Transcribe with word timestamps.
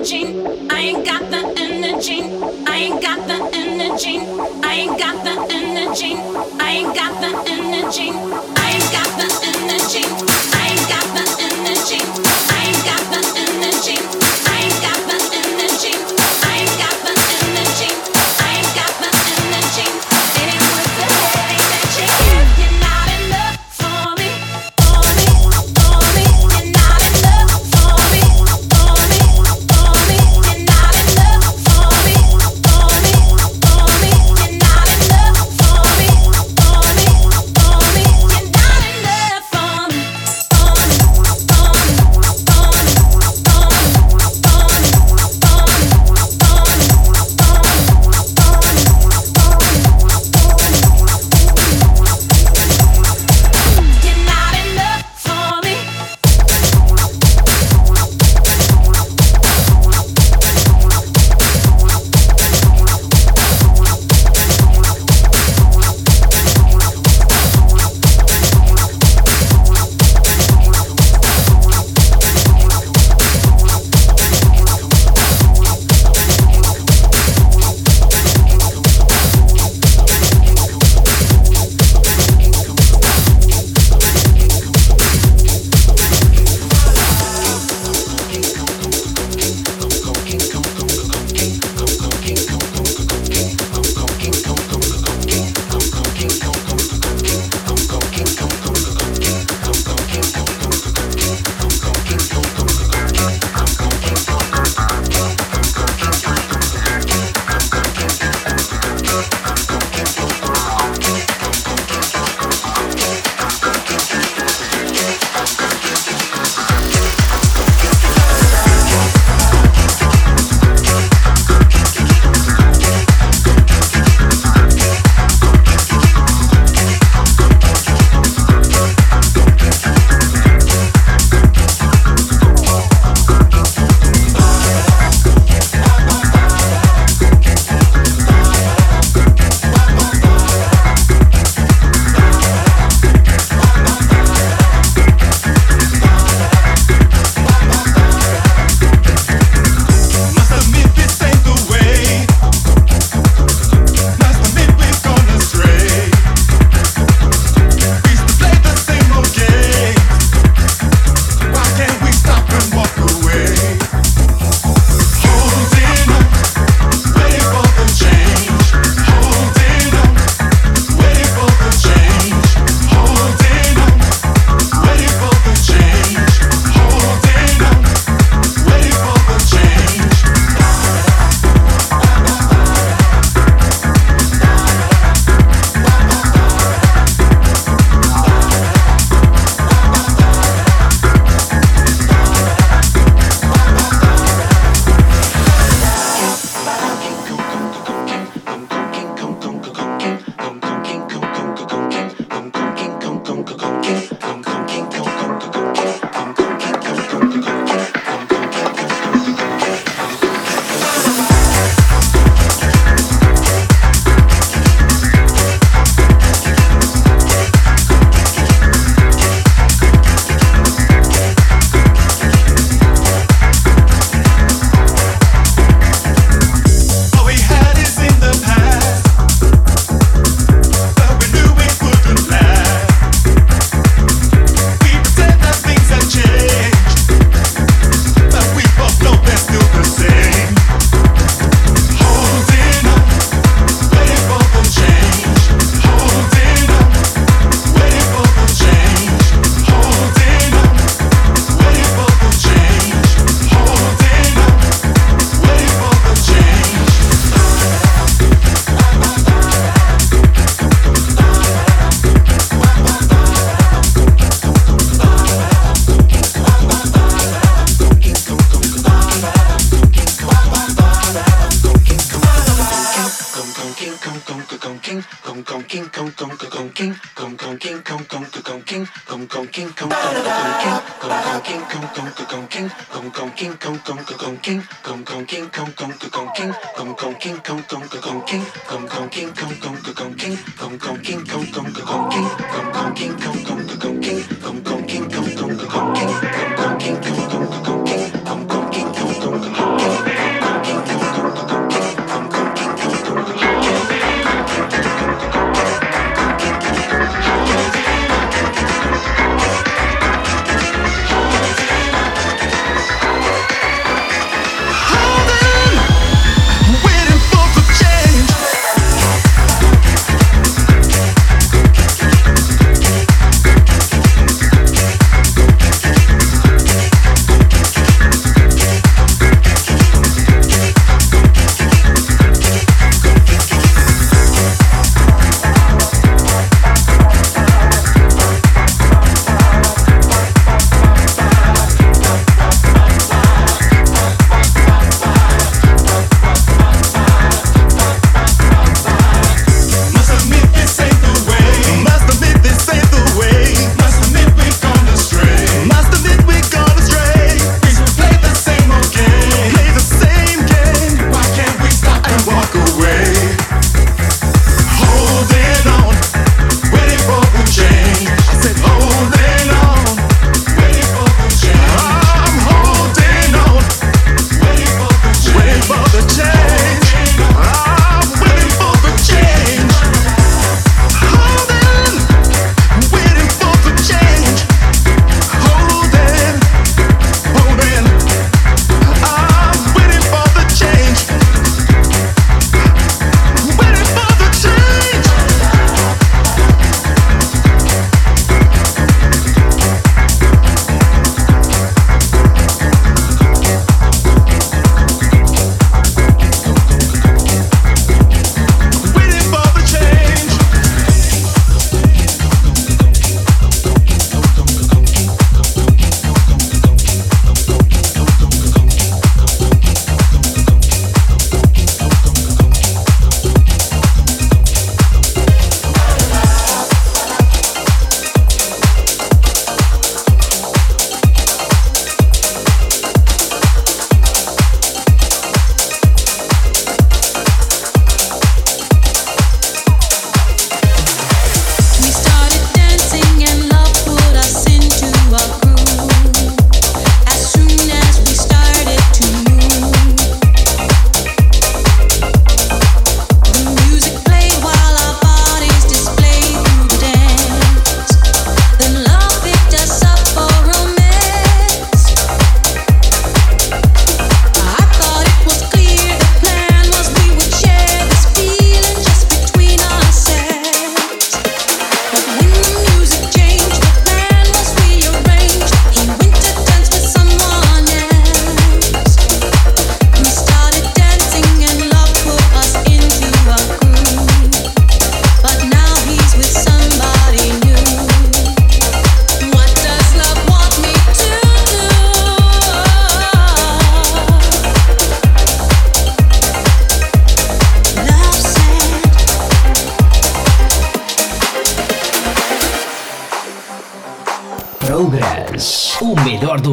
energy. 0.00 0.24
I 0.70 0.78
ain't 0.80 1.04
got 1.04 1.30
the 1.30 1.52
energy. 1.58 2.22
I 2.66 2.76
ain't 2.76 3.02
got 3.02 3.28
the 3.28 3.50
energy. 3.52 4.18
I 4.62 4.72
ain't 4.72 4.98
got 4.98 5.24
the 5.24 5.54
energy. 5.54 6.14
I 6.58 6.70
ain't 6.70 6.94
got 6.94 7.20
the 7.20 7.50
energy. 7.50 8.09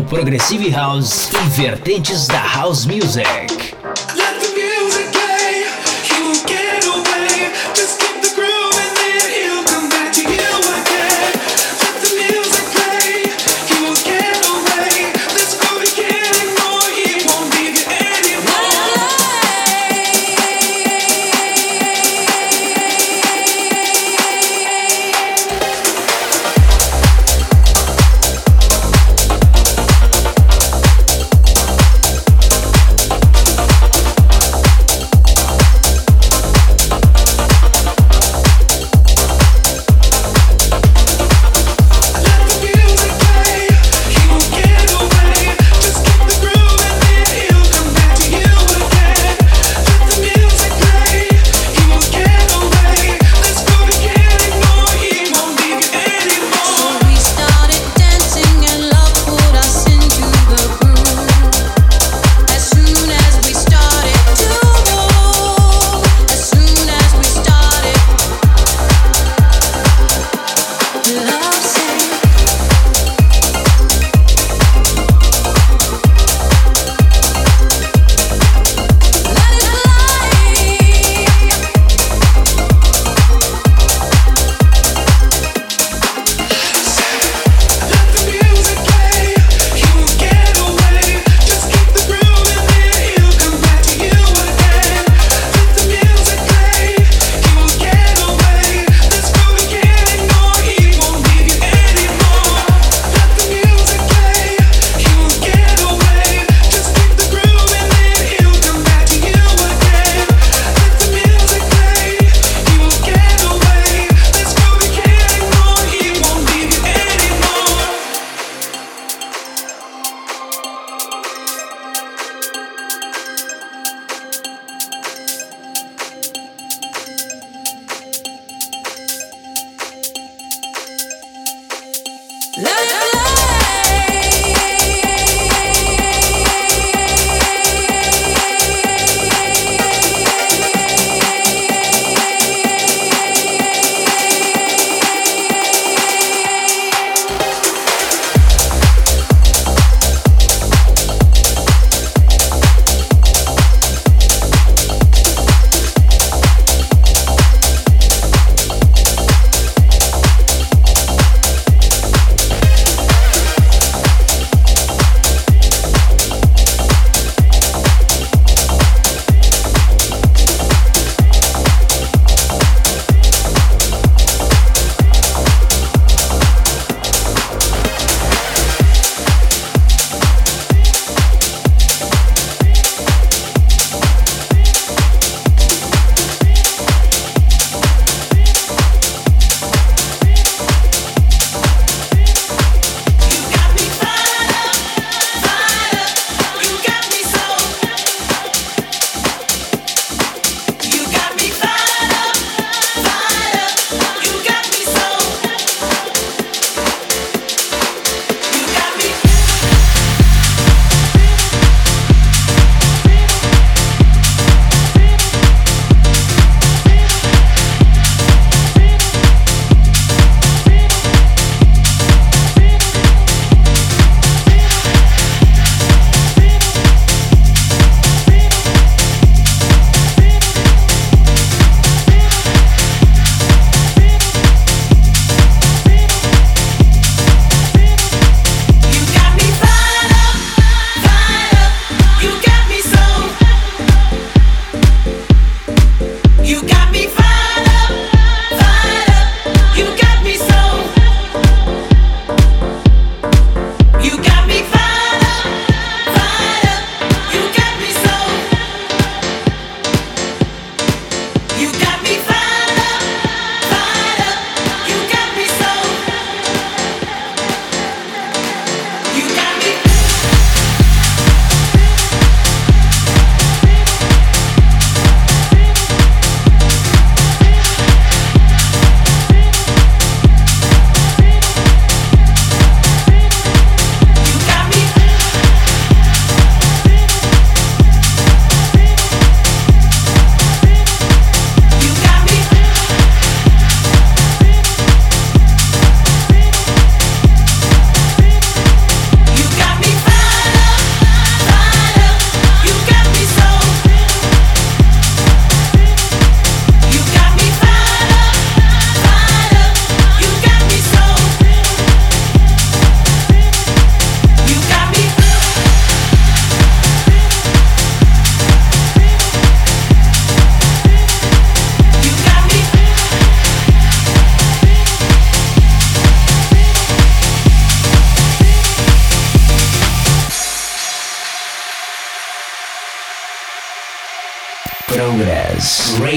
Progressive 0.08 0.70
House 0.70 1.30
e 1.36 1.50
vertentes 1.50 2.28
da 2.28 2.40
House 2.40 2.88
Music. 2.88 3.57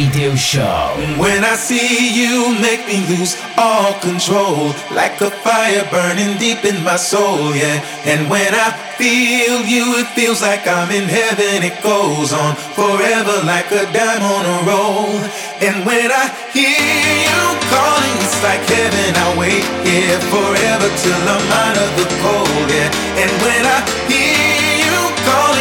Radio 0.01 0.35
show. 0.35 0.97
When 1.21 1.45
I 1.45 1.57
see 1.57 2.17
you, 2.17 2.57
make 2.61 2.87
me 2.87 3.05
lose 3.13 3.37
all 3.57 3.93
control, 4.01 4.73
like 4.97 5.21
a 5.21 5.31
fire 5.31 5.85
burning 5.91 6.39
deep 6.39 6.65
in 6.65 6.83
my 6.83 6.97
soul, 6.97 7.55
yeah. 7.55 7.85
And 8.09 8.31
when 8.31 8.55
I 8.55 8.73
feel 8.97 9.61
you, 9.69 10.01
it 10.01 10.09
feels 10.17 10.41
like 10.41 10.67
I'm 10.67 10.91
in 10.91 11.05
heaven. 11.05 11.63
It 11.69 11.77
goes 11.83 12.33
on 12.33 12.57
forever, 12.73 13.45
like 13.45 13.69
a 13.73 13.85
dime 13.93 14.25
on 14.25 14.45
a 14.57 14.59
roll. 14.65 15.21
And 15.61 15.85
when 15.85 16.09
I 16.09 16.25
hear 16.57 17.05
you 17.29 17.41
calling, 17.69 18.17
it's 18.25 18.41
like 18.41 18.65
heaven. 18.73 19.11
I 19.25 19.29
wait 19.37 19.65
here 19.85 20.21
forever 20.33 20.89
till 21.03 21.23
I'm 21.35 21.47
out 21.65 21.77
of 21.77 21.91
the 22.01 22.09
cold, 22.25 22.69
yeah. 22.73 23.21
And 23.21 23.33
when 23.45 23.63
I 23.69 23.79
hear 24.09 24.50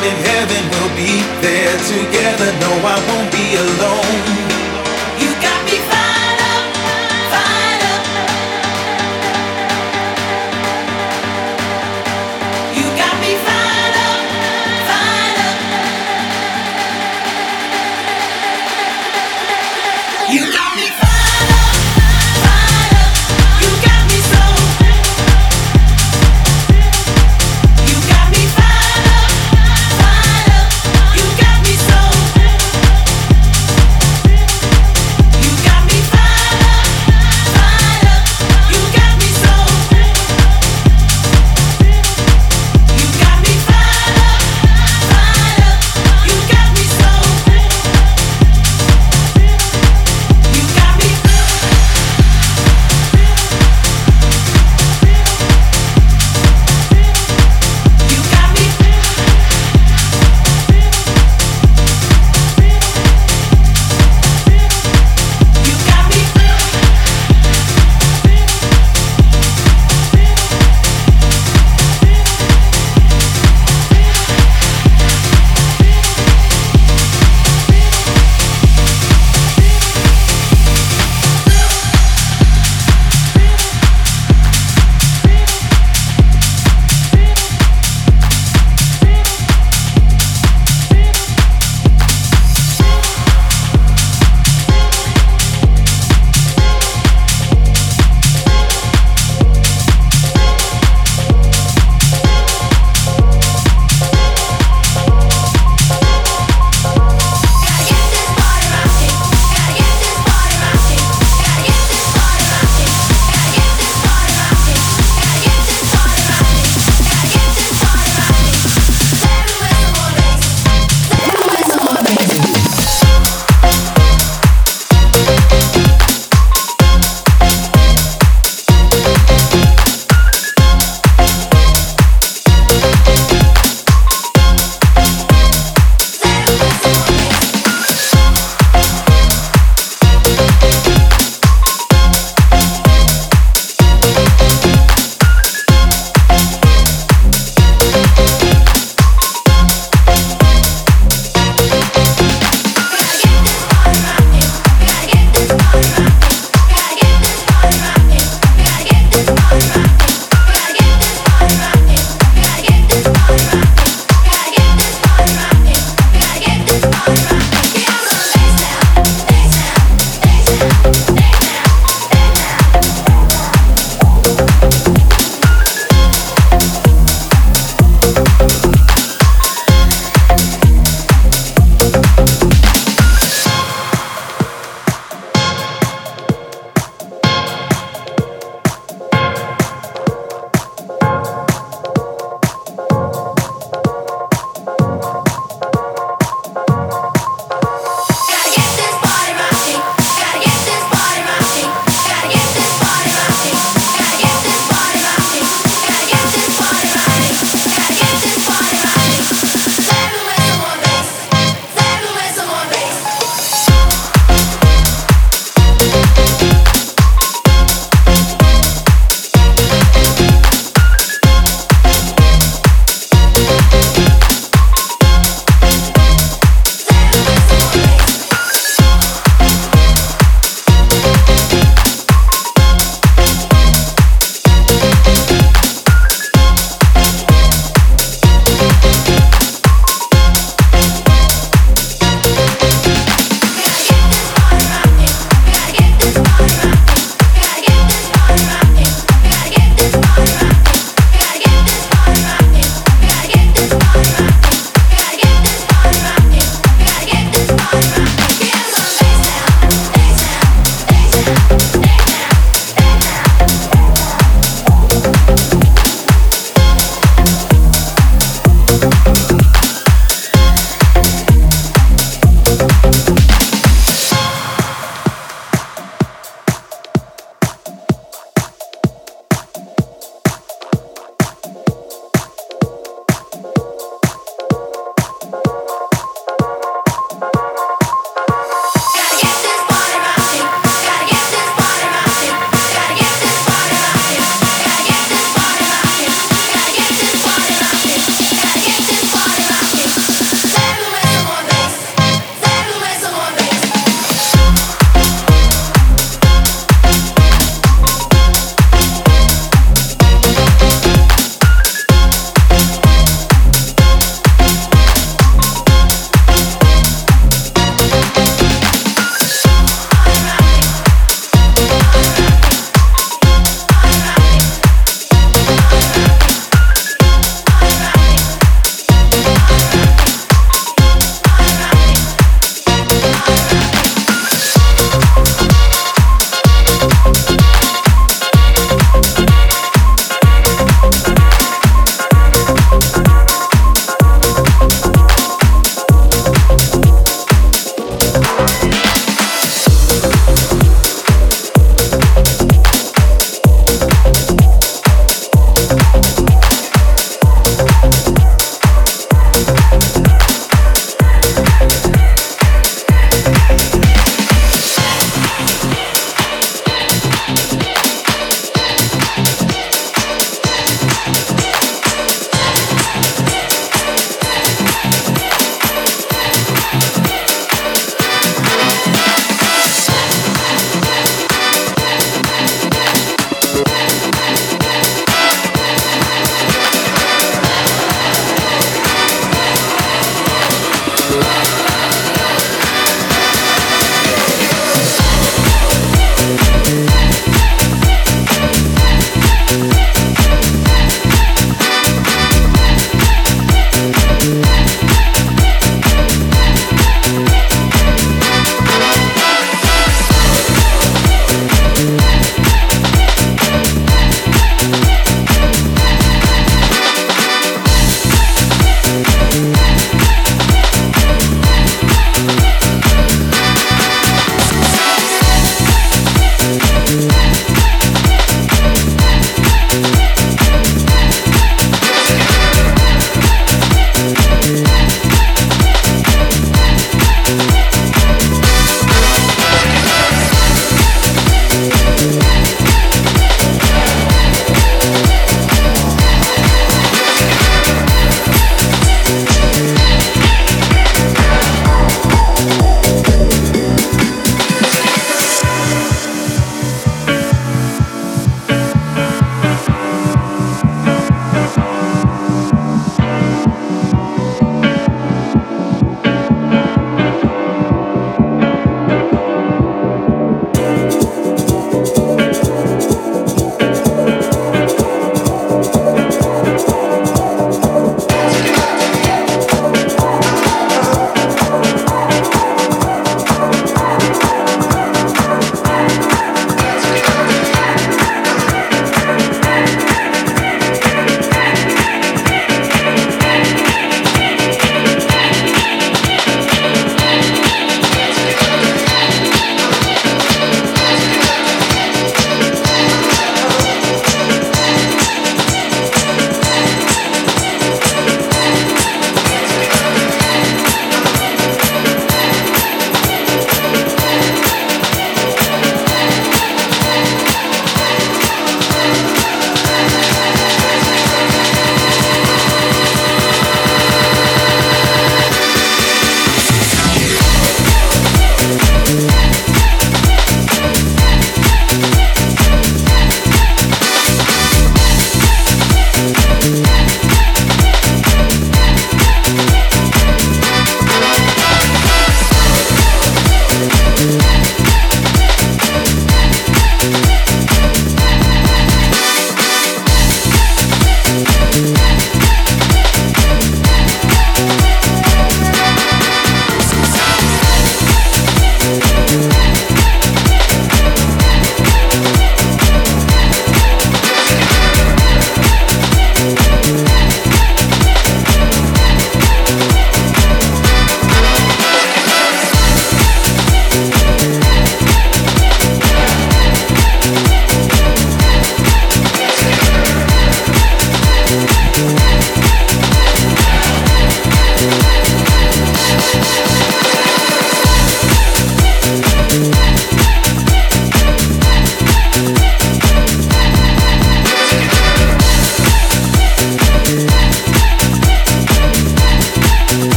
I'm 0.00 0.06
in 0.06 0.16
heaven. 0.24 0.64
We'll 0.70 0.96
be 0.96 1.20
there 1.42 1.76
together. 1.76 2.50
No, 2.60 2.72
I 2.88 2.96
won't 3.06 3.30
be 3.30 3.54
alone. 3.54 4.49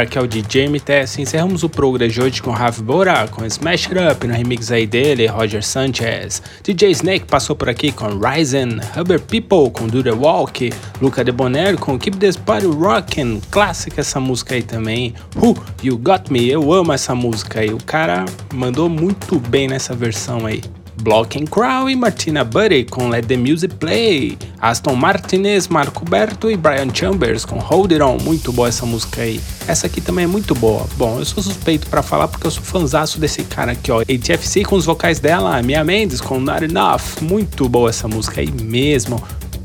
Galera, 0.00 0.02
aqui 0.02 0.18
é 0.18 0.20
o 0.20 0.26
DJ 0.26 0.68
MTS. 0.68 1.20
Encerramos 1.20 1.62
o 1.62 1.68
Progress 1.68 2.12
de 2.12 2.22
hoje 2.22 2.42
com 2.42 2.50
Rav 2.50 2.80
Bora, 2.80 3.28
com 3.28 3.44
Smash 3.44 3.86
It 3.86 3.98
Up 3.98 4.26
no 4.26 4.34
remix 4.34 4.70
aí 4.70 4.86
dele, 4.86 5.26
Roger 5.26 5.62
Sanchez. 5.62 6.42
DJ 6.62 6.90
Snake 6.90 7.26
passou 7.26 7.54
por 7.54 7.68
aqui 7.68 7.92
com 7.92 8.18
Ryzen, 8.18 8.80
Hubber 8.96 9.20
People 9.20 9.70
com 9.70 9.86
Do 9.86 10.02
The 10.02 10.12
Walk, 10.12 10.72
Luca 11.00 11.24
De 11.24 11.32
Bonero 11.32 11.78
com 11.78 11.98
Keep 11.98 12.18
This 12.18 12.36
Party 12.36 12.66
Rockin', 12.66 13.40
clássica 13.50 14.00
essa 14.00 14.20
música 14.20 14.54
aí 14.54 14.62
também. 14.62 15.14
Who 15.36 15.56
You 15.82 15.98
Got 15.98 16.30
Me, 16.30 16.48
eu 16.48 16.72
amo 16.72 16.92
essa 16.92 17.14
música 17.14 17.60
aí. 17.60 17.72
O 17.72 17.82
cara 17.84 18.24
mandou 18.52 18.88
muito 18.88 19.38
bem 19.38 19.68
nessa 19.68 19.94
versão 19.94 20.46
aí. 20.46 20.62
Block 21.00 21.38
and 21.38 21.46
Crow 21.46 21.88
e 21.88 21.96
Martina 21.96 22.44
Buddy 22.44 22.84
com 22.84 23.08
Let 23.08 23.26
the 23.26 23.36
Music 23.36 23.74
Play. 23.76 24.38
Aston 24.60 24.94
Martinez, 24.94 25.68
Marco 25.68 26.04
Berto 26.04 26.50
e 26.50 26.56
Brian 26.56 26.88
Chambers 26.92 27.44
com 27.44 27.58
Hold 27.58 27.92
It 27.92 28.02
On. 28.02 28.18
Muito 28.18 28.52
boa 28.52 28.68
essa 28.68 28.84
música 28.84 29.22
aí. 29.22 29.40
Essa 29.66 29.86
aqui 29.86 30.00
também 30.00 30.24
é 30.24 30.28
muito 30.28 30.54
boa. 30.54 30.86
Bom, 30.96 31.18
eu 31.18 31.24
sou 31.24 31.42
suspeito 31.42 31.86
para 31.86 32.02
falar 32.02 32.28
porque 32.28 32.46
eu 32.46 32.50
sou 32.50 32.62
fanzaço 32.62 33.18
desse 33.18 33.42
cara 33.44 33.72
aqui, 33.72 33.90
ó. 33.90 34.00
ATFC 34.00 34.64
com 34.64 34.76
os 34.76 34.84
vocais 34.84 35.18
dela, 35.18 35.62
Mia 35.62 35.82
Mendes 35.84 36.20
com 36.20 36.38
Not 36.38 36.64
Enough. 36.64 37.22
Muito 37.22 37.68
boa 37.68 37.88
essa 37.88 38.06
música 38.06 38.40
aí 38.40 38.50
mesmo. 38.50 39.22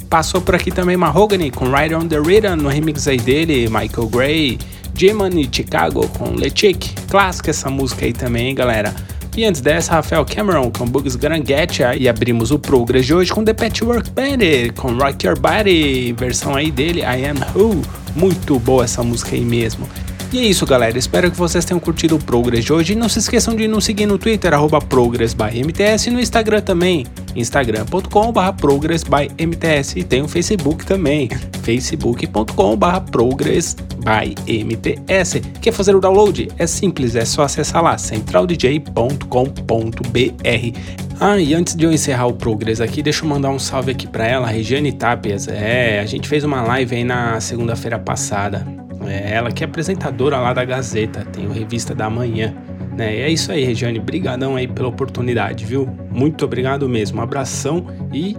Passou 0.10 0.40
por 0.40 0.56
aqui 0.56 0.72
também 0.72 0.96
Mahogany 0.96 1.52
com 1.52 1.66
Ride 1.66 1.96
on 1.96 2.08
the 2.08 2.18
Rhythm 2.18 2.56
no 2.56 2.70
remix 2.70 3.08
aí 3.08 3.18
dele, 3.18 3.68
Michael 3.68 4.08
Gray. 4.08 4.60
G-Man 4.96 5.32
e 5.42 5.50
Chicago 5.52 6.08
com 6.18 6.36
Lechick. 6.36 6.94
Clássica 7.10 7.50
essa 7.50 7.70
música 7.70 8.06
aí 8.06 8.14
também, 8.14 8.56
galera. 8.56 8.96
E 9.38 9.44
antes 9.44 9.60
dessa, 9.60 9.92
Rafael 9.92 10.24
Cameron 10.24 10.72
com 10.72 10.86
Bugs 10.86 11.18
Gonna 11.18 11.44
Get 11.46 11.80
Ya. 11.80 11.94
E 11.96 12.08
abrimos 12.08 12.52
o 12.52 12.60
Progress 12.60 13.06
de 13.06 13.14
hoje 13.14 13.34
com 13.34 13.44
The 13.44 13.54
Patchwork 13.54 14.10
Bandit, 14.12 14.72
com 14.74 14.94
Rock 14.94 15.28
Your 15.28 15.38
Body, 15.38 16.14
versão 16.14 16.56
aí 16.56 16.72
dele, 16.72 17.02
I 17.02 17.26
Am 17.26 17.38
Who. 17.54 17.82
Muito 18.16 18.58
boa 18.60 18.86
essa 18.86 19.04
música 19.04 19.36
aí 19.36 19.44
mesmo. 19.44 19.90
E 20.32 20.40
é 20.40 20.44
isso, 20.44 20.66
galera. 20.66 20.98
Espero 20.98 21.32
que 21.32 21.38
vocês 21.38 21.64
tenham 21.64 21.80
curtido 21.80 22.16
o 22.16 22.20
Progress 22.20 22.66
de 22.66 22.74
hoje. 22.74 22.94
E 22.94 22.96
não 22.96 23.08
se 23.08 23.20
esqueçam 23.20 23.56
de 23.56 23.68
nos 23.68 23.86
seguir 23.86 24.06
no 24.06 24.18
Twitter, 24.18 24.52
ProgressByMTS, 24.90 26.08
e 26.08 26.12
no 26.12 26.20
Instagram 26.20 26.62
também, 26.62 27.06
instagram.com.br 27.36 28.52
ProgressByMTS. 28.60 29.96
E 29.96 30.04
tem 30.04 30.22
o 30.22 30.28
Facebook 30.28 30.86
também, 30.86 31.30
facebook.com.br 31.64 33.00
ProgressByMTS. 33.12 35.42
Quer 35.62 35.72
fazer 35.72 35.96
o 35.96 36.02
download? 36.02 36.50
É 36.58 36.68
simples, 36.68 37.16
é 37.16 37.24
só 37.24 37.44
acessar 37.44 37.82
lá, 37.84 37.98
centraldj.com.br. 37.98 40.80
Ah, 41.18 41.38
e 41.38 41.54
antes 41.54 41.76
de 41.76 41.86
eu 41.86 41.94
encerrar 41.94 42.28
o 42.28 42.34
Progress 42.34 42.82
aqui, 42.82 43.02
deixa 43.02 43.24
eu 43.24 43.30
mandar 43.30 43.50
um 43.50 43.60
salve 43.60 43.92
aqui 43.92 44.06
para 44.06 44.28
ela, 44.28 44.48
Regiane 44.48 44.92
Tapias. 44.92 45.48
É, 45.48 46.02
a 46.02 46.06
gente 46.06 46.28
fez 46.28 46.44
uma 46.44 46.62
live 46.62 46.94
aí 46.94 47.06
na 47.06 47.40
segunda-feira 47.40 47.98
passada. 47.98 48.85
É 49.08 49.34
ela 49.34 49.52
que 49.52 49.64
é 49.64 49.68
apresentadora 49.68 50.38
lá 50.40 50.54
da 50.54 50.64
Gazeta, 50.64 51.26
tem 51.26 51.48
o 51.48 51.52
Revista 51.52 51.94
da 51.94 52.10
Manhã. 52.10 52.54
Né? 52.96 53.18
E 53.18 53.22
é 53.22 53.30
isso 53.30 53.52
aí, 53.52 53.64
Regiane. 53.64 54.00
Brigadão 54.00 54.56
aí 54.56 54.68
pela 54.68 54.88
oportunidade, 54.88 55.66
viu? 55.66 55.88
Muito 56.12 56.46
obrigado 56.46 56.88
mesmo. 56.88 57.20
Um 57.20 57.24
abração 57.24 57.88
e 58.14 58.38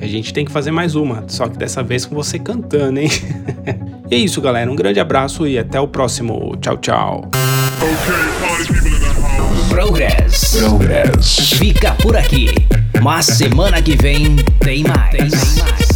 a 0.00 0.06
gente 0.06 0.32
tem 0.32 0.44
que 0.44 0.50
fazer 0.50 0.70
mais 0.70 0.94
uma, 0.94 1.24
só 1.28 1.48
que 1.48 1.56
dessa 1.56 1.82
vez 1.82 2.04
com 2.04 2.14
você 2.14 2.38
cantando, 2.38 2.98
hein? 2.98 3.08
e 4.10 4.14
é 4.14 4.18
isso, 4.18 4.40
galera. 4.40 4.70
Um 4.70 4.74
grande 4.76 4.98
abraço 4.98 5.46
e 5.46 5.58
até 5.58 5.80
o 5.80 5.86
próximo. 5.86 6.56
Tchau, 6.60 6.76
tchau. 6.78 7.30
Progress. 9.68 10.56
Progress. 10.58 11.54
Fica 11.56 11.92
por 12.02 12.16
aqui. 12.16 12.48
Mas 13.02 13.26
semana 13.26 13.80
que 13.80 13.96
vem 13.96 14.36
tem 14.60 14.84
mais. 14.84 15.10
Tem 15.10 15.28
mais. 15.30 15.91